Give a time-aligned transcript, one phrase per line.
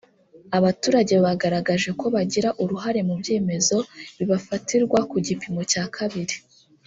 [0.57, 3.77] abaturage bagaragaje ko bagira uruhare mu byemezo
[4.17, 6.35] bibafatirwa ku gipimo cya kabiri